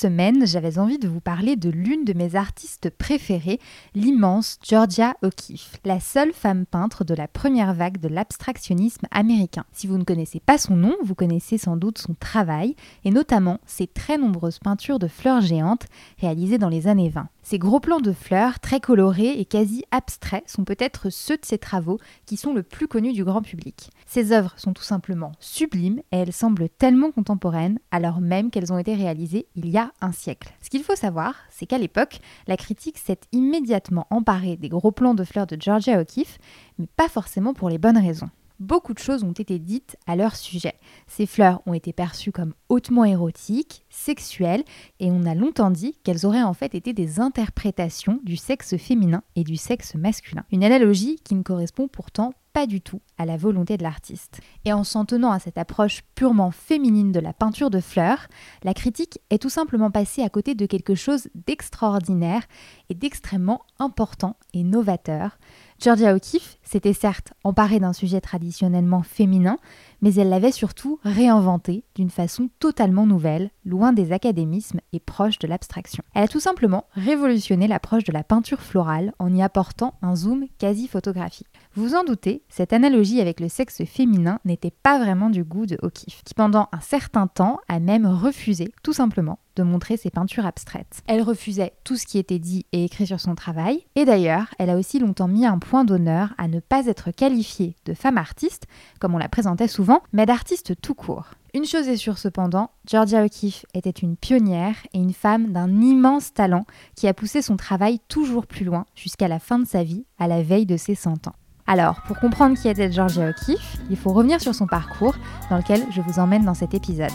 semaine, 0.00 0.46
j'avais 0.46 0.78
envie 0.78 0.98
de 0.98 1.08
vous 1.08 1.20
parler 1.20 1.56
de 1.56 1.68
l'une 1.68 2.06
de 2.06 2.14
mes 2.14 2.34
artistes 2.34 2.88
préférées, 2.88 3.60
l'immense 3.94 4.58
Georgia 4.66 5.14
O'Keeffe, 5.22 5.78
la 5.84 6.00
seule 6.00 6.32
femme 6.32 6.64
peintre 6.64 7.04
de 7.04 7.12
la 7.12 7.28
première 7.28 7.74
vague 7.74 7.98
de 7.98 8.08
l'abstractionnisme 8.08 9.06
américain. 9.10 9.66
Si 9.72 9.86
vous 9.86 9.98
ne 9.98 10.04
connaissez 10.04 10.40
pas 10.40 10.56
son 10.56 10.74
nom, 10.74 10.96
vous 11.04 11.14
connaissez 11.14 11.58
sans 11.58 11.76
doute 11.76 11.98
son 11.98 12.14
travail, 12.14 12.76
et 13.04 13.10
notamment 13.10 13.58
ses 13.66 13.86
très 13.86 14.16
nombreuses 14.16 14.58
peintures 14.58 14.98
de 14.98 15.06
fleurs 15.06 15.42
géantes 15.42 15.84
réalisées 16.18 16.56
dans 16.56 16.70
les 16.70 16.86
années 16.86 17.10
20. 17.10 17.28
Ces 17.42 17.58
gros 17.58 17.80
plans 17.80 18.00
de 18.00 18.12
fleurs, 18.12 18.60
très 18.60 18.80
colorés 18.80 19.38
et 19.40 19.44
quasi 19.44 19.84
abstraits, 19.90 20.48
sont 20.48 20.64
peut-être 20.64 21.10
ceux 21.10 21.36
de 21.36 21.44
ses 21.44 21.58
travaux 21.58 21.98
qui 22.26 22.36
sont 22.36 22.52
le 22.52 22.62
plus 22.62 22.86
connus 22.86 23.12
du 23.12 23.24
grand 23.24 23.42
public. 23.42 23.90
Ses 24.06 24.32
œuvres 24.32 24.54
sont 24.56 24.72
tout 24.72 24.82
simplement 24.82 25.32
sublimes 25.40 26.00
et 26.12 26.18
elles 26.18 26.32
semblent 26.32 26.68
tellement 26.68 27.10
contemporaines 27.10 27.78
alors 27.90 28.20
même 28.20 28.50
qu'elles 28.50 28.72
ont 28.72 28.78
été 28.78 28.94
réalisées 28.94 29.46
il 29.56 29.68
y 29.68 29.78
a 29.78 29.92
un 30.00 30.12
siècle. 30.12 30.52
Ce 30.62 30.70
qu'il 30.70 30.84
faut 30.84 30.96
savoir, 30.96 31.34
c'est 31.48 31.66
qu'à 31.66 31.78
l'époque, 31.78 32.20
la 32.46 32.56
critique 32.56 32.98
s'est 32.98 33.20
immédiatement 33.32 34.06
emparée 34.10 34.56
des 34.56 34.68
gros 34.68 34.92
plans 34.92 35.14
de 35.14 35.24
fleurs 35.24 35.46
de 35.46 35.56
Georgia 35.60 36.00
O'Keeffe, 36.00 36.38
mais 36.78 36.88
pas 36.96 37.08
forcément 37.08 37.54
pour 37.54 37.70
les 37.70 37.78
bonnes 37.78 37.98
raisons 37.98 38.30
beaucoup 38.60 38.92
de 38.92 38.98
choses 38.98 39.24
ont 39.24 39.32
été 39.32 39.58
dites 39.58 39.96
à 40.06 40.14
leur 40.14 40.36
sujet. 40.36 40.74
Ces 41.06 41.26
fleurs 41.26 41.60
ont 41.66 41.74
été 41.74 41.92
perçues 41.92 42.32
comme 42.32 42.54
hautement 42.68 43.04
érotiques, 43.04 43.84
sexuelles, 43.90 44.64
et 44.98 45.10
on 45.10 45.26
a 45.26 45.34
longtemps 45.34 45.70
dit 45.70 45.96
qu'elles 46.04 46.26
auraient 46.26 46.42
en 46.42 46.54
fait 46.54 46.74
été 46.74 46.92
des 46.92 47.20
interprétations 47.20 48.20
du 48.24 48.36
sexe 48.36 48.76
féminin 48.76 49.22
et 49.36 49.44
du 49.44 49.56
sexe 49.56 49.94
masculin. 49.94 50.44
Une 50.52 50.64
analogie 50.64 51.16
qui 51.24 51.34
ne 51.34 51.42
correspond 51.42 51.88
pourtant 51.88 52.32
pas 52.52 52.66
du 52.66 52.80
tout 52.80 53.00
à 53.18 53.26
la 53.26 53.36
volonté 53.36 53.76
de 53.76 53.82
l'artiste. 53.82 54.40
Et 54.64 54.72
en 54.72 54.84
s'en 54.84 55.04
tenant 55.04 55.30
à 55.30 55.38
cette 55.38 55.58
approche 55.58 56.02
purement 56.14 56.50
féminine 56.50 57.12
de 57.12 57.20
la 57.20 57.32
peinture 57.32 57.70
de 57.70 57.80
fleurs, 57.80 58.26
la 58.64 58.74
critique 58.74 59.20
est 59.30 59.40
tout 59.40 59.48
simplement 59.48 59.90
passée 59.90 60.22
à 60.22 60.28
côté 60.28 60.54
de 60.54 60.66
quelque 60.66 60.94
chose 60.94 61.28
d'extraordinaire 61.34 62.42
et 62.88 62.94
d'extrêmement 62.94 63.62
important 63.78 64.36
et 64.52 64.64
novateur, 64.64 65.38
Georgia 65.82 66.14
O'Keeffe 66.14 66.58
s'était 66.62 66.92
certes 66.92 67.32
emparée 67.42 67.80
d'un 67.80 67.94
sujet 67.94 68.20
traditionnellement 68.20 69.02
féminin, 69.02 69.56
mais 70.02 70.12
elle 70.14 70.28
l'avait 70.28 70.52
surtout 70.52 71.00
réinventé 71.04 71.84
d'une 71.94 72.10
façon 72.10 72.50
totalement 72.58 73.06
nouvelle, 73.06 73.50
loin 73.64 73.94
des 73.94 74.12
académismes 74.12 74.80
et 74.92 75.00
proche 75.00 75.38
de 75.38 75.48
l'abstraction. 75.48 76.04
Elle 76.14 76.24
a 76.24 76.28
tout 76.28 76.38
simplement 76.38 76.84
révolutionné 76.92 77.66
l'approche 77.66 78.04
de 78.04 78.12
la 78.12 78.22
peinture 78.22 78.60
florale 78.60 79.14
en 79.18 79.34
y 79.34 79.42
apportant 79.42 79.94
un 80.02 80.16
zoom 80.16 80.44
quasi 80.58 80.86
photographique. 80.86 81.48
Vous 81.74 81.94
en 81.94 82.04
doutez, 82.04 82.42
cette 82.50 82.74
analogie 82.74 83.22
avec 83.22 83.40
le 83.40 83.48
sexe 83.48 83.82
féminin 83.86 84.38
n'était 84.44 84.74
pas 84.82 84.98
vraiment 84.98 85.30
du 85.30 85.44
goût 85.44 85.64
de 85.64 85.78
O'Keeffe, 85.80 86.22
qui 86.24 86.34
pendant 86.34 86.68
un 86.72 86.80
certain 86.80 87.26
temps 87.26 87.58
a 87.68 87.80
même 87.80 88.04
refusé 88.04 88.70
tout 88.82 88.92
simplement 88.92 89.38
de 89.56 89.62
montrer 89.62 89.96
ses 89.96 90.10
peintures 90.10 90.46
abstraites. 90.46 91.02
Elle 91.06 91.22
refusait 91.22 91.72
tout 91.84 91.96
ce 91.96 92.06
qui 92.06 92.18
était 92.18 92.38
dit 92.38 92.66
et 92.72 92.84
écrit 92.84 93.06
sur 93.06 93.20
son 93.20 93.34
travail, 93.34 93.84
et 93.96 94.04
d'ailleurs, 94.04 94.46
elle 94.58 94.70
a 94.70 94.76
aussi 94.76 94.98
longtemps 94.98 95.28
mis 95.28 95.46
un 95.46 95.58
point 95.58 95.84
d'honneur 95.84 96.34
à 96.38 96.48
ne 96.48 96.60
pas 96.60 96.86
être 96.86 97.10
qualifiée 97.10 97.76
de 97.84 97.94
femme 97.94 98.18
artiste, 98.18 98.66
comme 98.98 99.14
on 99.14 99.18
la 99.18 99.28
présentait 99.28 99.68
souvent, 99.68 100.02
mais 100.12 100.26
d'artiste 100.26 100.80
tout 100.80 100.94
court. 100.94 101.26
Une 101.52 101.64
chose 101.64 101.88
est 101.88 101.96
sûre 101.96 102.18
cependant, 102.18 102.70
Georgia 102.88 103.24
O'Keeffe 103.24 103.66
était 103.74 103.90
une 103.90 104.16
pionnière 104.16 104.76
et 104.92 104.98
une 104.98 105.12
femme 105.12 105.52
d'un 105.52 105.80
immense 105.80 106.32
talent 106.32 106.64
qui 106.94 107.08
a 107.08 107.14
poussé 107.14 107.42
son 107.42 107.56
travail 107.56 107.98
toujours 108.08 108.46
plus 108.46 108.64
loin 108.64 108.86
jusqu'à 108.94 109.26
la 109.26 109.40
fin 109.40 109.58
de 109.58 109.66
sa 109.66 109.82
vie, 109.82 110.04
à 110.18 110.28
la 110.28 110.42
veille 110.42 110.66
de 110.66 110.76
ses 110.76 110.94
100 110.94 111.26
ans. 111.26 111.34
Alors, 111.66 112.02
pour 112.02 112.18
comprendre 112.18 112.56
qui 112.56 112.68
était 112.68 112.90
Georgia 112.90 113.28
O'Keeffe, 113.28 113.78
il 113.90 113.96
faut 113.96 114.12
revenir 114.12 114.40
sur 114.40 114.54
son 114.54 114.66
parcours 114.66 115.14
dans 115.50 115.56
lequel 115.56 115.84
je 115.90 116.00
vous 116.00 116.18
emmène 116.18 116.44
dans 116.44 116.54
cet 116.54 116.74
épisode. 116.74 117.10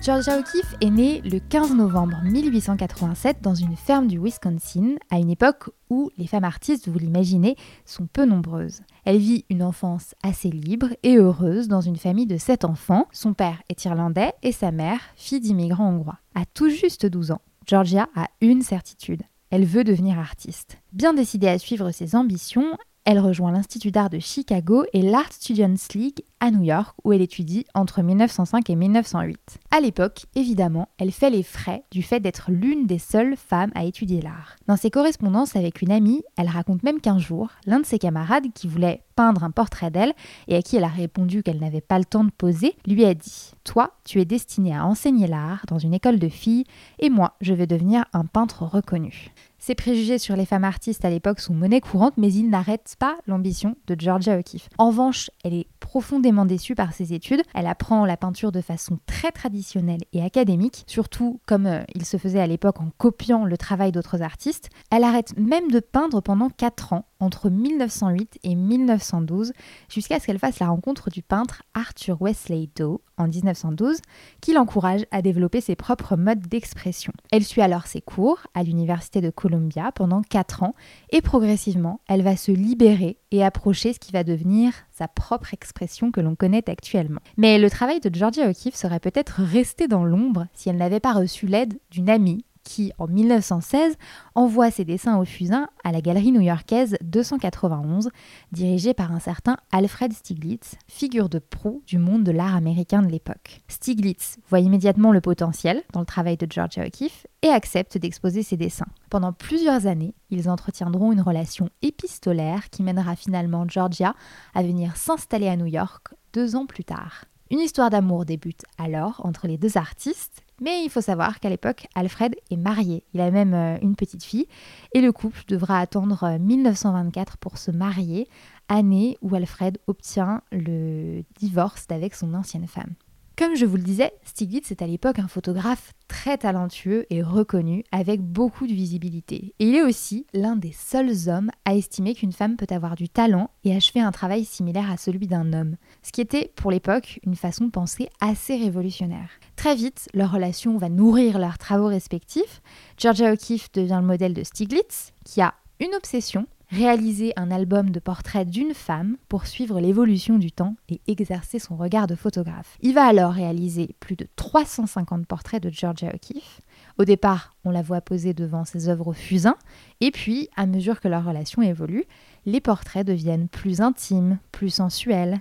Georgia 0.00 0.38
O'Keeffe 0.38 0.74
est 0.80 0.90
née 0.90 1.20
le 1.22 1.40
15 1.40 1.74
novembre 1.74 2.18
1887 2.22 3.42
dans 3.42 3.54
une 3.54 3.76
ferme 3.76 4.06
du 4.06 4.18
Wisconsin, 4.18 4.94
à 5.10 5.18
une 5.18 5.28
époque 5.28 5.70
où 5.90 6.10
les 6.16 6.26
femmes 6.26 6.44
artistes, 6.44 6.88
vous 6.88 6.98
l'imaginez, 6.98 7.56
sont 7.84 8.06
peu 8.06 8.24
nombreuses. 8.24 8.80
Elle 9.04 9.18
vit 9.18 9.44
une 9.50 9.62
enfance 9.62 10.14
assez 10.22 10.50
libre 10.50 10.88
et 11.02 11.16
heureuse 11.16 11.68
dans 11.68 11.80
une 11.80 11.96
famille 11.96 12.26
de 12.26 12.38
sept 12.38 12.64
enfants. 12.64 13.06
Son 13.12 13.34
père 13.34 13.60
est 13.68 13.84
irlandais 13.84 14.32
et 14.42 14.52
sa 14.52 14.70
mère, 14.70 15.00
fille 15.16 15.40
d'immigrants 15.40 15.90
hongrois. 15.90 16.18
À 16.34 16.44
tout 16.46 16.70
juste 16.70 17.04
12 17.04 17.32
ans, 17.32 17.42
Georgia 17.66 18.08
a 18.14 18.28
une 18.40 18.62
certitude. 18.62 19.22
Elle 19.50 19.64
veut 19.64 19.84
devenir 19.84 20.18
artiste. 20.18 20.78
Bien 20.92 21.12
décidée 21.12 21.48
à 21.48 21.58
suivre 21.58 21.90
ses 21.90 22.14
ambitions, 22.14 22.76
elle 23.10 23.20
rejoint 23.20 23.52
l'Institut 23.52 23.90
d'art 23.90 24.10
de 24.10 24.18
Chicago 24.18 24.84
et 24.92 25.00
l'Art 25.00 25.32
Students 25.32 25.94
League 25.94 26.20
à 26.40 26.50
New 26.50 26.62
York 26.62 26.94
où 27.04 27.14
elle 27.14 27.22
étudie 27.22 27.64
entre 27.72 28.02
1905 28.02 28.68
et 28.68 28.76
1908. 28.76 29.38
À 29.70 29.80
l'époque, 29.80 30.26
évidemment, 30.34 30.90
elle 30.98 31.10
fait 31.10 31.30
les 31.30 31.42
frais 31.42 31.84
du 31.90 32.02
fait 32.02 32.20
d'être 32.20 32.50
l'une 32.50 32.86
des 32.86 32.98
seules 32.98 33.38
femmes 33.38 33.72
à 33.74 33.84
étudier 33.84 34.20
l'art. 34.20 34.56
Dans 34.66 34.76
ses 34.76 34.90
correspondances 34.90 35.56
avec 35.56 35.80
une 35.80 35.90
amie, 35.90 36.22
elle 36.36 36.48
raconte 36.48 36.82
même 36.82 37.00
qu'un 37.00 37.18
jour, 37.18 37.48
l'un 37.64 37.80
de 37.80 37.86
ses 37.86 37.98
camarades 37.98 38.52
qui 38.54 38.68
voulait 38.68 39.02
peindre 39.16 39.42
un 39.42 39.52
portrait 39.52 39.90
d'elle 39.90 40.12
et 40.46 40.56
à 40.56 40.60
qui 40.60 40.76
elle 40.76 40.84
a 40.84 40.88
répondu 40.88 41.42
qu'elle 41.42 41.60
n'avait 41.60 41.80
pas 41.80 41.98
le 41.98 42.04
temps 42.04 42.24
de 42.24 42.30
poser, 42.30 42.76
lui 42.86 43.06
a 43.06 43.14
dit 43.14 43.52
Toi, 43.64 43.94
tu 44.04 44.20
es 44.20 44.26
destinée 44.26 44.76
à 44.76 44.84
enseigner 44.84 45.28
l'art 45.28 45.64
dans 45.66 45.78
une 45.78 45.94
école 45.94 46.18
de 46.18 46.28
filles 46.28 46.64
et 46.98 47.08
moi, 47.08 47.36
je 47.40 47.54
vais 47.54 47.66
devenir 47.66 48.04
un 48.12 48.26
peintre 48.26 48.64
reconnu. 48.64 49.32
Ces 49.68 49.74
préjugés 49.74 50.16
sur 50.16 50.34
les 50.34 50.46
femmes 50.46 50.64
artistes 50.64 51.04
à 51.04 51.10
l'époque 51.10 51.40
sont 51.40 51.52
monnaie 51.52 51.82
courante, 51.82 52.14
mais 52.16 52.32
ils 52.32 52.48
n'arrêtent 52.48 52.96
pas 52.98 53.18
l'ambition 53.26 53.76
de 53.86 54.00
Georgia 54.00 54.38
O'Keeffe. 54.38 54.70
En 54.78 54.88
revanche, 54.88 55.30
elle 55.44 55.52
est 55.52 55.66
profondément 55.78 56.46
déçue 56.46 56.74
par 56.74 56.94
ses 56.94 57.12
études. 57.12 57.42
Elle 57.54 57.66
apprend 57.66 58.06
la 58.06 58.16
peinture 58.16 58.50
de 58.50 58.62
façon 58.62 58.98
très 59.04 59.30
traditionnelle 59.30 60.00
et 60.14 60.22
académique, 60.22 60.84
surtout 60.86 61.40
comme 61.44 61.66
euh, 61.66 61.82
il 61.94 62.06
se 62.06 62.16
faisait 62.16 62.40
à 62.40 62.46
l'époque 62.46 62.80
en 62.80 62.88
copiant 62.96 63.44
le 63.44 63.58
travail 63.58 63.92
d'autres 63.92 64.22
artistes. 64.22 64.70
Elle 64.90 65.04
arrête 65.04 65.36
même 65.36 65.70
de 65.70 65.80
peindre 65.80 66.22
pendant 66.22 66.48
4 66.48 66.94
ans, 66.94 67.04
entre 67.20 67.50
1908 67.50 68.38
et 68.42 68.54
1912, 68.54 69.52
jusqu'à 69.88 70.20
ce 70.20 70.26
qu'elle 70.26 70.38
fasse 70.38 70.60
la 70.60 70.68
rencontre 70.68 71.10
du 71.10 71.22
peintre 71.22 71.62
Arthur 71.74 72.20
Wesley 72.20 72.68
Doe 72.76 73.00
en 73.16 73.26
1912, 73.26 73.98
qui 74.40 74.52
l'encourage 74.52 75.04
à 75.10 75.22
développer 75.22 75.60
ses 75.60 75.74
propres 75.74 76.16
modes 76.16 76.46
d'expression. 76.46 77.12
Elle 77.32 77.44
suit 77.44 77.60
alors 77.60 77.86
ses 77.86 78.00
cours 78.00 78.46
à 78.54 78.62
l'université 78.62 79.20
de 79.20 79.30
Columbia 79.30 79.90
pendant 79.92 80.22
4 80.22 80.62
ans 80.62 80.74
et 81.10 81.20
progressivement, 81.20 82.00
elle 82.08 82.22
va 82.22 82.36
se 82.36 82.52
libérer 82.52 83.18
et 83.30 83.44
approcher 83.44 83.92
ce 83.92 83.98
qui 83.98 84.12
va 84.12 84.24
devenir 84.24 84.72
sa 84.92 85.08
propre 85.08 85.52
expression 85.54 86.10
que 86.10 86.20
l'on 86.20 86.34
connaît 86.34 86.68
actuellement. 86.68 87.20
Mais 87.36 87.58
le 87.58 87.70
travail 87.70 88.00
de 88.00 88.14
Georgia 88.14 88.48
O'Keeffe 88.48 88.74
serait 88.74 89.00
peut-être 89.00 89.42
resté 89.42 89.88
dans 89.88 90.04
l'ombre 90.04 90.46
si 90.54 90.68
elle 90.68 90.76
n'avait 90.76 91.00
pas 91.00 91.12
reçu 91.12 91.46
l'aide 91.46 91.78
d'une 91.90 92.10
amie 92.10 92.44
qui, 92.68 92.92
en 92.98 93.06
1916, 93.06 93.96
envoie 94.34 94.70
ses 94.70 94.84
dessins 94.84 95.18
au 95.18 95.24
fusain 95.24 95.68
à 95.84 95.90
la 95.90 96.02
galerie 96.02 96.32
new-yorkaise 96.32 96.98
291, 97.00 98.10
dirigée 98.52 98.92
par 98.92 99.10
un 99.10 99.20
certain 99.20 99.56
Alfred 99.72 100.12
Stieglitz, 100.12 100.74
figure 100.86 101.30
de 101.30 101.38
proue 101.38 101.82
du 101.86 101.96
monde 101.96 102.24
de 102.24 102.30
l'art 102.30 102.54
américain 102.54 103.00
de 103.00 103.08
l'époque. 103.08 103.62
Stieglitz 103.68 104.36
voit 104.50 104.60
immédiatement 104.60 105.12
le 105.12 105.22
potentiel 105.22 105.82
dans 105.94 106.00
le 106.00 106.06
travail 106.06 106.36
de 106.36 106.46
Georgia 106.50 106.84
O'Keeffe 106.84 107.26
et 107.40 107.48
accepte 107.48 107.96
d'exposer 107.96 108.42
ses 108.42 108.58
dessins. 108.58 108.84
Pendant 109.08 109.32
plusieurs 109.32 109.86
années, 109.86 110.14
ils 110.28 110.50
entretiendront 110.50 111.10
une 111.10 111.22
relation 111.22 111.70
épistolaire 111.80 112.68
qui 112.68 112.82
mènera 112.82 113.16
finalement 113.16 113.64
Georgia 113.66 114.14
à 114.54 114.62
venir 114.62 114.94
s'installer 114.98 115.48
à 115.48 115.56
New 115.56 115.64
York 115.64 116.08
deux 116.34 116.54
ans 116.54 116.66
plus 116.66 116.84
tard. 116.84 117.24
Une 117.50 117.60
histoire 117.60 117.88
d'amour 117.88 118.26
débute 118.26 118.64
alors 118.76 119.22
entre 119.24 119.46
les 119.46 119.56
deux 119.56 119.78
artistes 119.78 120.42
mais 120.60 120.84
il 120.84 120.90
faut 120.90 121.00
savoir 121.00 121.40
qu'à 121.40 121.50
l'époque, 121.50 121.86
Alfred 121.94 122.34
est 122.50 122.56
marié. 122.56 123.04
Il 123.14 123.20
a 123.20 123.30
même 123.30 123.54
euh, 123.54 123.78
une 123.80 123.96
petite 123.96 124.24
fille. 124.24 124.46
Et 124.92 125.00
le 125.00 125.12
couple 125.12 125.42
devra 125.48 125.80
attendre 125.80 126.38
1924 126.38 127.32
euh, 127.32 127.36
pour 127.40 127.58
se 127.58 127.70
marier, 127.70 128.28
année 128.68 129.18
où 129.22 129.34
Alfred 129.34 129.78
obtient 129.86 130.42
le 130.50 131.22
divorce 131.38 131.86
d'avec 131.86 132.14
son 132.14 132.34
ancienne 132.34 132.66
femme. 132.66 132.94
Comme 133.38 133.54
je 133.54 133.66
vous 133.66 133.76
le 133.76 133.84
disais, 133.84 134.10
Stiglitz 134.24 134.72
est 134.72 134.82
à 134.82 134.86
l'époque 134.88 135.20
un 135.20 135.28
photographe 135.28 135.92
très 136.08 136.38
talentueux 136.38 137.06
et 137.08 137.22
reconnu 137.22 137.84
avec 137.92 138.20
beaucoup 138.20 138.66
de 138.66 138.72
visibilité. 138.72 139.54
Et 139.60 139.68
il 139.68 139.76
est 139.76 139.82
aussi 139.84 140.26
l'un 140.34 140.56
des 140.56 140.72
seuls 140.72 141.28
hommes 141.28 141.52
à 141.64 141.76
estimer 141.76 142.16
qu'une 142.16 142.32
femme 142.32 142.56
peut 142.56 142.66
avoir 142.68 142.96
du 142.96 143.08
talent 143.08 143.50
et 143.62 143.76
achever 143.76 144.00
un 144.00 144.10
travail 144.10 144.44
similaire 144.44 144.90
à 144.90 144.96
celui 144.96 145.28
d'un 145.28 145.52
homme. 145.52 145.76
Ce 146.02 146.10
qui 146.10 146.20
était 146.20 146.50
pour 146.56 146.72
l'époque 146.72 147.20
une 147.22 147.36
façon 147.36 147.66
de 147.66 147.70
penser 147.70 148.08
assez 148.20 148.56
révolutionnaire. 148.56 149.30
Très 149.54 149.76
vite, 149.76 150.08
leur 150.14 150.32
relation 150.32 150.76
va 150.76 150.88
nourrir 150.88 151.38
leurs 151.38 151.58
travaux 151.58 151.86
respectifs. 151.86 152.60
Georgia 152.96 153.32
O'Keeffe 153.32 153.70
devient 153.70 153.98
le 154.00 154.06
modèle 154.08 154.34
de 154.34 154.42
Stiglitz, 154.42 155.12
qui 155.24 155.40
a 155.42 155.54
une 155.78 155.94
obsession 155.94 156.48
réaliser 156.70 157.32
un 157.36 157.50
album 157.50 157.90
de 157.90 158.00
portraits 158.00 158.48
d'une 158.48 158.74
femme 158.74 159.16
pour 159.28 159.46
suivre 159.46 159.80
l'évolution 159.80 160.38
du 160.38 160.52
temps 160.52 160.76
et 160.88 161.00
exercer 161.06 161.58
son 161.58 161.76
regard 161.76 162.06
de 162.06 162.14
photographe. 162.14 162.76
Il 162.80 162.94
va 162.94 163.04
alors 163.04 163.32
réaliser 163.32 163.94
plus 164.00 164.16
de 164.16 164.26
350 164.36 165.26
portraits 165.26 165.62
de 165.62 165.70
Georgia 165.70 166.08
O'Keeffe. 166.08 166.60
Au 166.98 167.04
départ, 167.04 167.54
on 167.64 167.70
la 167.70 167.82
voit 167.82 168.00
poser 168.00 168.34
devant 168.34 168.64
ses 168.64 168.88
œuvres 168.88 169.12
fusains, 169.12 169.56
et 170.00 170.10
puis, 170.10 170.48
à 170.56 170.66
mesure 170.66 171.00
que 171.00 171.08
leur 171.08 171.24
relation 171.24 171.62
évolue, 171.62 172.04
les 172.44 172.60
portraits 172.60 173.06
deviennent 173.06 173.48
plus 173.48 173.80
intimes, 173.80 174.38
plus 174.52 174.70
sensuels, 174.70 175.40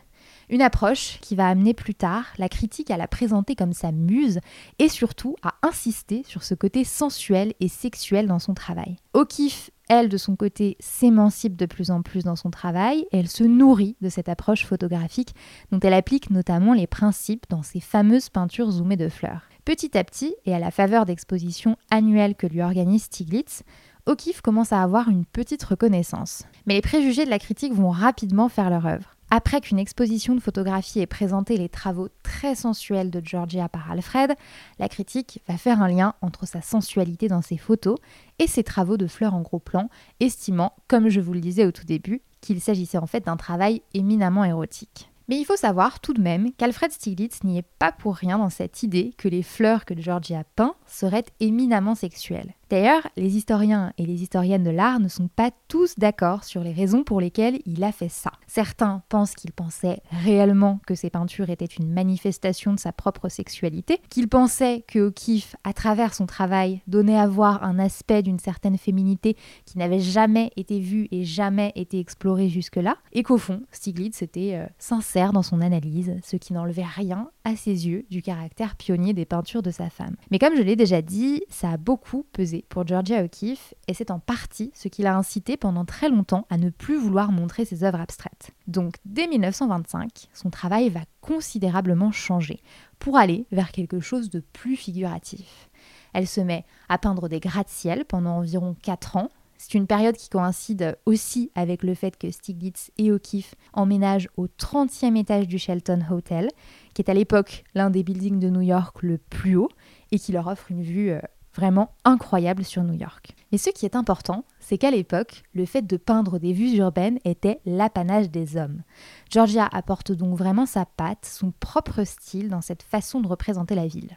une 0.50 0.62
approche 0.62 1.20
qui 1.22 1.36
va 1.36 1.48
amener 1.48 1.74
plus 1.74 1.96
tard 1.96 2.26
la 2.38 2.50
critique 2.50 2.92
à 2.92 2.98
la 2.98 3.08
présenter 3.08 3.56
comme 3.56 3.74
sa 3.74 3.92
muse 3.92 4.40
et 4.80 4.90
surtout 4.90 5.36
à 5.44 5.56
insister 5.62 6.24
sur 6.26 6.44
ce 6.44 6.54
côté 6.54 6.84
sensuel 6.84 7.54
et 7.60 7.68
sexuel 7.68 8.28
dans 8.28 8.40
son 8.40 8.54
travail. 8.54 8.96
O'Keeffe 9.14 9.72
elle, 9.90 10.10
de 10.10 10.18
son 10.18 10.36
côté, 10.36 10.78
s'émancipe 10.80 11.56
de 11.56 11.66
plus 11.66 11.92
en 11.92 12.02
plus 12.02 12.24
dans 12.24 12.36
son 12.36 12.50
travail 12.50 13.06
et 13.12 13.20
elle 13.20 13.28
se 13.28 13.44
nourrit 13.44 13.96
de 14.02 14.10
cette 14.10 14.30
approche 14.30 14.66
photographique 14.66 15.34
dont 15.72 15.80
elle 15.80 15.94
applique 15.94 16.30
notamment 16.30 16.74
les 16.74 16.88
principes 16.88 17.46
dans 17.50 17.64
ses 17.64 17.80
fameuses 17.80 18.30
peintures 18.30 18.72
zoomées 18.72 18.98
de 18.98 19.10
fleurs. 19.10 19.44
Petit 19.66 19.98
à 19.98 20.04
petit, 20.04 20.34
et 20.46 20.54
à 20.54 20.60
la 20.60 20.72
faveur 20.72 21.06
d'expositions 21.06 21.76
annuelles 21.90 22.36
que 22.36 22.48
lui 22.48 22.62
organise 22.62 23.04
Stiglitz, 23.04 23.64
O'Keeffe 24.06 24.42
commence 24.42 24.72
à 24.72 24.82
avoir 24.82 25.10
une 25.10 25.26
petite 25.26 25.64
reconnaissance. 25.64 26.44
Mais 26.66 26.76
les 26.76 26.82
préjugés 26.82 27.26
de 27.26 27.30
la 27.30 27.40
critique 27.40 27.74
vont 27.74 27.90
rapidement 27.90 28.48
faire 28.48 28.70
leur 28.70 28.86
œuvre. 28.86 29.17
Après 29.30 29.60
qu'une 29.60 29.80
exposition 29.80 30.36
de 30.36 30.40
photographie 30.40 31.02
ait 31.02 31.06
présenté 31.06 31.58
les 31.58 31.68
travaux 31.68 32.08
très 32.24 32.56
sensuels 32.56 33.12
de 33.12 33.22
Georgia 33.24 33.68
par 33.68 33.92
Alfred, 33.92 34.34
la 34.80 34.88
critique 34.88 35.42
va 35.50 35.58
faire 35.58 35.82
un 35.82 35.90
lien 35.90 36.14
entre 36.22 36.48
sa 36.48 36.62
sensualité 36.62 37.28
dans 37.28 37.42
ses 37.42 37.58
photos 37.58 37.98
et 38.40 38.48
ses 38.48 38.64
travaux 38.64 38.96
de 38.96 39.08
fleurs 39.08 39.34
en 39.34 39.42
gros 39.42 39.60
plan, 39.60 39.90
estimant, 40.22 40.74
comme 40.88 41.10
je 41.10 41.20
vous 41.20 41.34
le 41.34 41.42
disais 41.42 41.66
au 41.66 41.72
tout 41.74 41.84
début, 41.84 42.22
qu'il 42.40 42.62
s'agissait 42.62 42.98
en 42.98 43.08
fait 43.08 43.26
d'un 43.26 43.36
travail 43.36 43.82
éminemment 43.94 44.46
érotique. 44.46 45.10
Mais 45.28 45.38
il 45.38 45.44
faut 45.44 45.58
savoir 45.58 46.00
tout 46.00 46.14
de 46.14 46.22
même 46.22 46.54
qu'Alfred 46.54 46.92
Stieglitz 46.92 47.44
n'y 47.44 47.58
est 47.58 47.68
pas 47.80 47.92
pour 47.92 48.16
rien 48.16 48.38
dans 48.38 48.50
cette 48.50 48.82
idée 48.82 49.14
que 49.18 49.28
les 49.28 49.44
fleurs 49.44 49.84
que 49.84 50.00
Georgia 50.00 50.46
peint 50.56 50.76
seraient 50.86 51.26
éminemment 51.42 51.96
sexuelles. 51.96 52.54
D'ailleurs, 52.70 53.08
les 53.16 53.38
historiens 53.38 53.94
et 53.98 54.06
les 54.06 54.24
historiennes 54.24 54.64
de 54.64 54.70
l'art 54.70 55.00
ne 55.00 55.08
sont 55.08 55.30
pas 55.30 55.52
tous 55.70 55.98
d'accord 55.98 56.44
sur 56.44 56.64
les 56.64 56.74
raisons 56.74 57.04
pour 57.04 57.22
lesquelles 57.22 57.60
il 57.66 57.82
a 57.84 57.94
fait 57.94 58.10
ça. 58.10 58.32
Certains 58.46 59.04
pensent 59.08 59.36
qu'il 59.36 59.54
pensait 59.54 60.02
réellement 60.12 60.82
que 60.86 60.94
ses 60.94 61.10
peintures 61.10 61.50
étaient 61.50 61.66
une 61.66 61.92
manifestation 61.92 62.74
de 62.74 62.80
sa 62.80 62.92
propre 62.92 63.30
sexualité, 63.30 64.02
qu'il 64.10 64.28
pensait 64.28 64.84
que 64.88 65.00
O'Keeffe, 65.00 65.56
à 65.64 65.72
travers 65.72 66.14
son 66.14 66.26
travail, 66.26 66.82
donnait 66.88 67.18
à 67.18 67.28
voir 67.28 67.64
un 67.64 67.80
aspect 67.80 68.22
d'une 68.22 68.40
certaine 68.40 68.78
féminité 68.78 69.38
qui 69.66 69.78
n'avait 69.78 70.02
jamais 70.02 70.52
été 70.58 70.80
vu 70.80 71.08
et 71.12 71.24
jamais 71.24 71.72
été 71.76 72.00
exploré 72.00 72.50
jusque-là, 72.50 72.98
et 73.14 73.24
qu'au 73.24 73.38
fond, 73.38 73.62
Stiglitz 73.72 74.22
était 74.22 74.56
euh, 74.56 74.68
sincère 74.78 75.32
dans 75.32 75.44
son 75.44 75.62
analyse, 75.62 76.16
ce 76.24 76.36
qui 76.36 76.52
n'enlevait 76.52 76.84
rien 76.84 77.30
à 77.46 77.56
ses 77.56 77.88
yeux 77.88 78.06
du 78.10 78.22
caractère 78.22 78.76
pionnier 78.76 79.14
des 79.14 79.26
peintures 79.26 79.62
de 79.62 79.72
sa 79.72 79.90
femme. 79.90 80.16
Mais 80.32 80.40
comme 80.40 80.56
je 80.58 80.62
l'ai 80.62 80.76
déjà 80.76 81.02
dit, 81.02 81.44
ça 81.50 81.72
a 81.72 81.78
beaucoup 81.78 82.26
pesé 82.34 82.57
pour 82.70 82.86
Georgia 82.88 83.24
O'Keeffe 83.24 83.74
et 83.88 83.94
c'est 83.94 84.12
en 84.12 84.20
partie 84.20 84.72
ce 84.74 84.88
qui 84.88 85.02
l'a 85.02 85.18
incité 85.18 85.58
pendant 85.58 85.86
très 85.86 86.10
longtemps 86.10 86.46
à 86.50 86.58
ne 86.58 86.70
plus 86.70 86.98
vouloir 86.98 87.32
montrer 87.32 87.66
ses 87.66 87.84
œuvres 87.84 88.00
abstraites. 88.00 88.52
Donc 88.68 88.96
dès 89.06 89.28
1925, 89.28 90.28
son 90.34 90.50
travail 90.50 90.90
va 90.90 91.02
considérablement 91.22 92.12
changer 92.12 92.62
pour 93.00 93.18
aller 93.18 93.46
vers 93.52 93.72
quelque 93.72 94.00
chose 94.00 94.30
de 94.30 94.40
plus 94.40 94.76
figuratif. 94.76 95.70
Elle 96.14 96.28
se 96.28 96.42
met 96.42 96.66
à 96.90 96.98
peindre 96.98 97.30
des 97.30 97.40
gratte-ciel 97.40 98.06
pendant 98.06 98.38
environ 98.38 98.76
4 98.82 99.18
ans 99.18 99.30
c'est 99.58 99.74
une 99.74 99.88
période 99.88 100.16
qui 100.16 100.30
coïncide 100.30 100.98
aussi 101.06 101.52
avec 101.56 101.84
le 101.84 101.96
fait 101.96 102.16
que 102.18 102.30
Stiglitz 102.30 102.92
et 102.98 103.12
O'Keeffe 103.12 103.56
emménagent 103.74 104.30
au 104.38 104.48
30e 104.48 105.18
étage 105.18 105.48
du 105.48 105.58
Shelton 105.58 106.00
Hotel, 106.12 106.50
qui 106.94 107.02
est 107.02 107.10
à 107.10 107.14
l'époque 107.14 107.64
l'un 107.74 107.90
des 107.90 108.04
buildings 108.04 108.40
de 108.40 108.50
New 108.50 108.62
York 108.62 109.02
le 109.02 109.18
plus 109.18 109.56
haut 109.56 109.70
et 110.12 110.20
qui 110.20 110.32
leur 110.32 110.48
offre 110.48 110.72
une 110.72 110.84
vue 110.84 111.10
euh, 111.10 111.20
vraiment 111.58 111.96
incroyable 112.06 112.64
sur 112.64 112.84
New 112.84 112.94
York. 112.94 113.36
Mais 113.52 113.58
ce 113.58 113.70
qui 113.70 113.86
est 113.86 113.96
important, 113.96 114.46
c'est 114.60 114.78
qu'à 114.78 114.92
l'époque, 114.92 115.44
le 115.54 115.66
fait 115.66 115.82
de 115.82 115.98
peindre 115.98 116.40
des 116.40 116.54
vues 116.54 116.78
urbaines 116.78 117.20
était 117.26 117.60
l'apanage 117.66 118.30
des 118.30 118.58
hommes. 118.58 118.84
Georgia 119.30 119.68
apporte 119.72 120.12
donc 120.12 120.38
vraiment 120.38 120.66
sa 120.66 120.86
patte, 120.86 121.26
son 121.26 121.52
propre 121.60 122.04
style 122.04 122.50
dans 122.50 122.62
cette 122.62 122.84
façon 122.84 123.22
de 123.22 123.28
représenter 123.28 123.76
la 123.76 123.88
ville. 123.88 124.16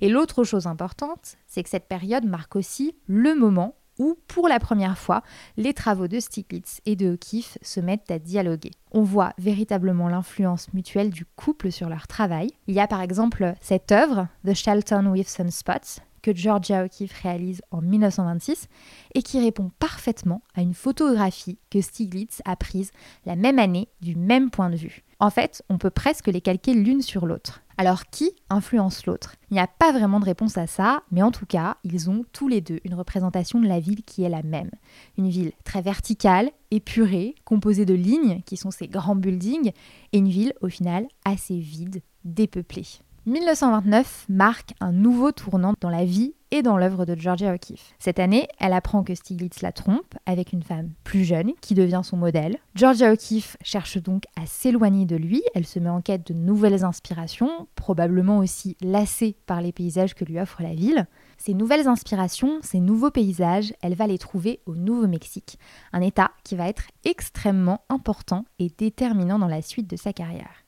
Et 0.00 0.08
l'autre 0.08 0.44
chose 0.44 0.66
importante, 0.66 1.36
c'est 1.46 1.62
que 1.62 1.70
cette 1.70 1.88
période 1.88 2.24
marque 2.24 2.56
aussi 2.56 2.96
le 3.06 3.34
moment 3.34 3.74
où, 3.98 4.16
pour 4.26 4.48
la 4.48 4.58
première 4.58 4.98
fois, 4.98 5.22
les 5.56 5.74
travaux 5.74 6.08
de 6.08 6.18
Stiglitz 6.18 6.80
et 6.86 6.96
de 6.96 7.12
O'Keeffe 7.12 7.58
se 7.62 7.80
mettent 7.80 8.10
à 8.10 8.18
dialoguer. 8.18 8.70
On 8.90 9.02
voit 9.02 9.32
véritablement 9.38 10.08
l'influence 10.08 10.72
mutuelle 10.72 11.10
du 11.10 11.24
couple 11.24 11.70
sur 11.70 11.88
leur 11.88 12.06
travail. 12.06 12.50
Il 12.66 12.74
y 12.74 12.80
a 12.80 12.86
par 12.86 13.02
exemple 13.02 13.54
cette 13.60 13.92
œuvre, 13.92 14.28
The 14.46 14.54
Shelton 14.54 15.06
with 15.06 15.28
Sunspots, 15.28 16.00
que 16.22 16.34
Georgia 16.34 16.84
O'Keeffe 16.84 17.12
réalise 17.22 17.62
en 17.70 17.82
1926 17.82 18.68
et 19.14 19.22
qui 19.22 19.40
répond 19.40 19.70
parfaitement 19.78 20.42
à 20.54 20.62
une 20.62 20.74
photographie 20.74 21.58
que 21.70 21.80
Stiglitz 21.80 22.40
a 22.44 22.56
prise 22.56 22.90
la 23.26 23.36
même 23.36 23.58
année 23.58 23.88
du 24.00 24.16
même 24.16 24.50
point 24.50 24.70
de 24.70 24.76
vue. 24.76 25.02
En 25.18 25.30
fait, 25.30 25.62
on 25.68 25.78
peut 25.78 25.90
presque 25.90 26.28
les 26.28 26.40
calquer 26.40 26.74
l'une 26.74 27.02
sur 27.02 27.26
l'autre. 27.26 27.62
Alors 27.78 28.06
qui 28.06 28.32
influence 28.50 29.06
l'autre? 29.06 29.36
Il 29.50 29.54
n'y 29.54 29.60
a 29.60 29.66
pas 29.66 29.92
vraiment 29.92 30.20
de 30.20 30.24
réponse 30.24 30.58
à 30.58 30.66
ça, 30.66 31.02
mais 31.10 31.22
en 31.22 31.30
tout 31.30 31.46
cas, 31.46 31.76
ils 31.84 32.10
ont 32.10 32.24
tous 32.32 32.48
les 32.48 32.60
deux 32.60 32.80
une 32.84 32.94
représentation 32.94 33.60
de 33.60 33.66
la 33.66 33.80
ville 33.80 34.02
qui 34.02 34.24
est 34.24 34.28
la 34.28 34.42
même. 34.42 34.70
Une 35.16 35.28
ville 35.28 35.52
très 35.64 35.82
verticale, 35.82 36.50
épurée, 36.70 37.34
composée 37.44 37.84
de 37.84 37.94
lignes 37.94 38.42
qui 38.46 38.56
sont 38.56 38.70
ces 38.70 38.88
grands 38.88 39.16
buildings, 39.16 39.72
et 40.12 40.18
une 40.18 40.28
ville 40.28 40.54
au 40.60 40.68
final 40.68 41.06
assez 41.24 41.58
vide, 41.58 42.02
dépeuplée. 42.24 42.86
1929 43.24 44.26
marque 44.30 44.74
un 44.80 44.90
nouveau 44.90 45.30
tournant 45.30 45.74
dans 45.80 45.90
la 45.90 46.04
vie 46.04 46.34
et 46.50 46.62
dans 46.62 46.76
l'œuvre 46.76 47.06
de 47.06 47.14
Georgia 47.14 47.54
O'Keeffe. 47.54 47.94
Cette 48.00 48.18
année, 48.18 48.48
elle 48.58 48.72
apprend 48.72 49.04
que 49.04 49.14
Stiglitz 49.14 49.62
la 49.62 49.70
trompe 49.70 50.16
avec 50.26 50.52
une 50.52 50.64
femme 50.64 50.90
plus 51.04 51.22
jeune 51.22 51.52
qui 51.60 51.74
devient 51.74 52.00
son 52.02 52.16
modèle. 52.16 52.58
Georgia 52.74 53.12
O'Keeffe 53.12 53.56
cherche 53.62 53.98
donc 53.98 54.24
à 54.34 54.44
s'éloigner 54.46 55.06
de 55.06 55.14
lui, 55.14 55.40
elle 55.54 55.66
se 55.66 55.78
met 55.78 55.88
en 55.88 56.00
quête 56.00 56.26
de 56.26 56.34
nouvelles 56.34 56.82
inspirations, 56.82 57.68
probablement 57.76 58.38
aussi 58.38 58.76
lassée 58.80 59.36
par 59.46 59.60
les 59.60 59.70
paysages 59.70 60.16
que 60.16 60.24
lui 60.24 60.40
offre 60.40 60.60
la 60.60 60.74
ville. 60.74 61.06
Ces 61.38 61.54
nouvelles 61.54 61.86
inspirations, 61.86 62.58
ces 62.62 62.80
nouveaux 62.80 63.12
paysages, 63.12 63.72
elle 63.82 63.94
va 63.94 64.08
les 64.08 64.18
trouver 64.18 64.58
au 64.66 64.74
Nouveau-Mexique, 64.74 65.60
un 65.92 66.00
état 66.00 66.32
qui 66.42 66.56
va 66.56 66.68
être 66.68 66.88
extrêmement 67.04 67.82
important 67.88 68.44
et 68.58 68.72
déterminant 68.76 69.38
dans 69.38 69.46
la 69.46 69.62
suite 69.62 69.88
de 69.88 69.96
sa 69.96 70.12
carrière. 70.12 70.61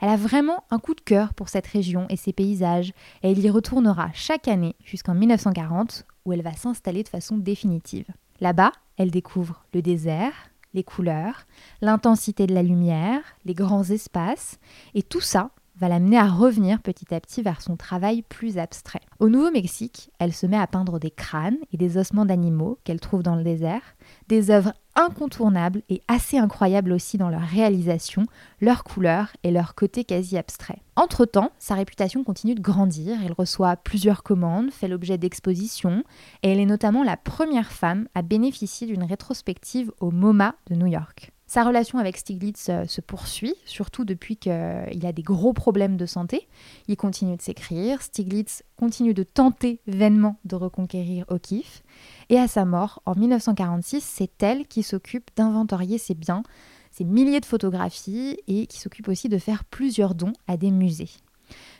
Elle 0.00 0.08
a 0.08 0.16
vraiment 0.16 0.64
un 0.70 0.78
coup 0.78 0.94
de 0.94 1.00
cœur 1.00 1.34
pour 1.34 1.48
cette 1.48 1.66
région 1.66 2.06
et 2.08 2.16
ses 2.16 2.32
paysages, 2.32 2.92
et 3.22 3.32
elle 3.32 3.38
y 3.38 3.50
retournera 3.50 4.10
chaque 4.12 4.48
année 4.48 4.76
jusqu'en 4.84 5.14
1940, 5.14 6.04
où 6.24 6.32
elle 6.32 6.42
va 6.42 6.52
s'installer 6.52 7.02
de 7.02 7.08
façon 7.08 7.36
définitive. 7.36 8.06
Là-bas, 8.40 8.72
elle 8.96 9.10
découvre 9.10 9.64
le 9.72 9.82
désert, 9.82 10.32
les 10.74 10.84
couleurs, 10.84 11.46
l'intensité 11.80 12.46
de 12.46 12.54
la 12.54 12.62
lumière, 12.62 13.22
les 13.44 13.54
grands 13.54 13.84
espaces, 13.84 14.58
et 14.94 15.02
tout 15.02 15.20
ça 15.20 15.50
va 15.76 15.88
l'amener 15.88 16.18
à 16.18 16.28
revenir 16.28 16.80
petit 16.80 17.14
à 17.14 17.20
petit 17.20 17.42
vers 17.42 17.60
son 17.60 17.76
travail 17.76 18.22
plus 18.22 18.58
abstrait. 18.58 19.00
Au 19.18 19.28
Nouveau-Mexique, 19.28 20.10
elle 20.18 20.32
se 20.32 20.46
met 20.46 20.56
à 20.56 20.66
peindre 20.66 20.98
des 20.98 21.10
crânes 21.10 21.58
et 21.72 21.76
des 21.76 21.98
ossements 21.98 22.26
d'animaux 22.26 22.78
qu'elle 22.84 23.00
trouve 23.00 23.22
dans 23.22 23.36
le 23.36 23.42
désert, 23.42 23.82
des 24.28 24.50
œuvres 24.50 24.72
incontournables 24.96 25.82
et 25.88 26.02
assez 26.06 26.38
incroyables 26.38 26.92
aussi 26.92 27.18
dans 27.18 27.28
leur 27.28 27.40
réalisation, 27.40 28.26
leur 28.60 28.84
couleur 28.84 29.32
et 29.42 29.50
leur 29.50 29.74
côté 29.74 30.04
quasi 30.04 30.38
abstrait. 30.38 30.82
Entre-temps, 30.96 31.50
sa 31.58 31.74
réputation 31.74 32.22
continue 32.22 32.54
de 32.54 32.60
grandir, 32.60 33.18
elle 33.24 33.32
reçoit 33.32 33.76
plusieurs 33.76 34.22
commandes, 34.22 34.70
fait 34.70 34.88
l'objet 34.88 35.18
d'expositions, 35.18 36.04
et 36.42 36.50
elle 36.50 36.60
est 36.60 36.66
notamment 36.66 37.02
la 37.02 37.16
première 37.16 37.72
femme 37.72 38.08
à 38.14 38.22
bénéficier 38.22 38.86
d'une 38.86 39.02
rétrospective 39.02 39.90
au 40.00 40.12
MoMA 40.12 40.54
de 40.70 40.76
New 40.76 40.86
York. 40.86 41.32
Sa 41.54 41.62
relation 41.62 42.00
avec 42.00 42.16
Stiglitz 42.16 42.68
euh, 42.68 42.84
se 42.88 43.00
poursuit, 43.00 43.54
surtout 43.64 44.04
depuis 44.04 44.36
qu'il 44.36 44.50
a 44.50 45.12
des 45.12 45.22
gros 45.22 45.52
problèmes 45.52 45.96
de 45.96 46.04
santé. 46.04 46.48
Il 46.88 46.96
continue 46.96 47.36
de 47.36 47.42
s'écrire, 47.42 48.02
Stiglitz 48.02 48.64
continue 48.76 49.14
de 49.14 49.22
tenter 49.22 49.78
vainement 49.86 50.36
de 50.44 50.56
reconquérir 50.56 51.24
O'Keeffe, 51.28 51.84
et 52.28 52.40
à 52.40 52.48
sa 52.48 52.64
mort, 52.64 53.02
en 53.06 53.14
1946, 53.14 54.02
c'est 54.02 54.42
elle 54.42 54.66
qui 54.66 54.82
s'occupe 54.82 55.30
d'inventorier 55.36 55.96
ses 55.96 56.14
biens, 56.14 56.42
ses 56.90 57.04
milliers 57.04 57.38
de 57.38 57.46
photographies, 57.46 58.36
et 58.48 58.66
qui 58.66 58.80
s'occupe 58.80 59.06
aussi 59.06 59.28
de 59.28 59.38
faire 59.38 59.62
plusieurs 59.62 60.16
dons 60.16 60.32
à 60.48 60.56
des 60.56 60.72
musées. 60.72 61.10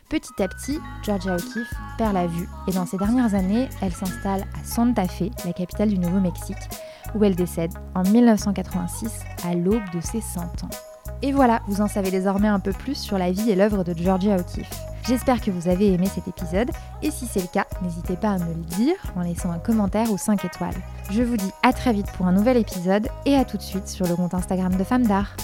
Petit 0.08 0.40
à 0.40 0.46
petit, 0.46 0.78
Georgia 1.02 1.34
O'Keeffe 1.34 1.74
perd 1.98 2.14
la 2.14 2.28
vue 2.28 2.48
et 2.68 2.70
dans 2.70 2.86
ces 2.86 2.96
dernières 2.96 3.34
années, 3.34 3.68
elle 3.82 3.92
s'installe 3.92 4.46
à 4.56 4.62
Santa 4.62 5.08
Fe, 5.08 5.30
la 5.44 5.52
capitale 5.52 5.88
du 5.88 5.98
Nouveau-Mexique, 5.98 6.54
où 7.14 7.24
elle 7.24 7.34
décède 7.34 7.72
en 7.94 8.02
1986 8.02 9.20
à 9.44 9.54
l'aube 9.54 9.82
de 9.94 10.00
ses 10.00 10.20
100 10.20 10.40
ans. 10.40 10.70
Et 11.22 11.32
voilà, 11.32 11.62
vous 11.68 11.80
en 11.80 11.88
savez 11.88 12.10
désormais 12.10 12.48
un 12.48 12.60
peu 12.60 12.72
plus 12.72 12.96
sur 12.96 13.18
la 13.18 13.30
vie 13.30 13.50
et 13.50 13.56
l'œuvre 13.56 13.84
de 13.84 13.94
Georgia 13.96 14.36
O'Keeffe. 14.36 14.70
J'espère 15.06 15.40
que 15.40 15.50
vous 15.50 15.68
avez 15.68 15.92
aimé 15.92 16.06
cet 16.06 16.28
épisode 16.28 16.70
et 17.02 17.10
si 17.10 17.26
c'est 17.26 17.42
le 17.42 17.48
cas, 17.48 17.66
n'hésitez 17.82 18.16
pas 18.16 18.30
à 18.30 18.38
me 18.38 18.54
le 18.54 18.64
dire 18.76 18.96
en 19.16 19.22
laissant 19.22 19.50
un 19.50 19.58
commentaire 19.58 20.10
ou 20.10 20.18
5 20.18 20.44
étoiles. 20.44 20.74
Je 21.10 21.22
vous 21.22 21.36
dis 21.36 21.50
à 21.62 21.72
très 21.72 21.92
vite 21.92 22.10
pour 22.12 22.26
un 22.26 22.32
nouvel 22.32 22.56
épisode 22.56 23.08
et 23.26 23.36
à 23.36 23.44
tout 23.44 23.58
de 23.58 23.62
suite 23.62 23.88
sur 23.88 24.06
le 24.06 24.16
compte 24.16 24.34
Instagram 24.34 24.74
de 24.74 24.84
Femmes 24.84 25.06
d'Art. 25.06 25.36